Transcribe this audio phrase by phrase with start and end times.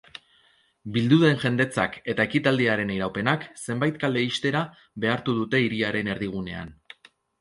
[0.93, 4.65] Bildu den jendetzak eta ekitaldiaren iraupenak zenbait kale ixtera
[5.05, 6.75] behartu dute hiriaren erdigunean.